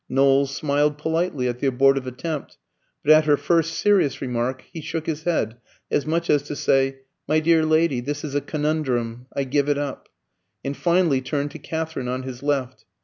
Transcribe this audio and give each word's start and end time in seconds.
Knowles 0.09 0.49
smiled 0.49 0.97
politely 0.97 1.47
at 1.47 1.59
the 1.59 1.67
abortive 1.67 2.07
attempt; 2.07 2.57
but 3.03 3.11
at 3.11 3.25
her 3.25 3.37
first 3.37 3.73
serious 3.75 4.19
remark 4.19 4.63
he 4.73 4.81
shook 4.81 5.05
his 5.05 5.25
head, 5.25 5.57
as 5.91 6.07
much 6.07 6.27
as 6.27 6.41
to 6.41 6.55
say, 6.55 7.01
"My 7.27 7.39
dear 7.39 7.63
lady, 7.63 7.99
this 7.99 8.23
is 8.23 8.33
a 8.33 8.41
conundrum; 8.41 9.27
I 9.35 9.43
give 9.43 9.69
it 9.69 9.77
up," 9.77 10.09
and 10.65 10.75
finally 10.75 11.21
turned 11.21 11.51
to 11.51 11.59
Katherine 11.59 12.07
on 12.07 12.23
his 12.23 12.41
left. 12.41 12.83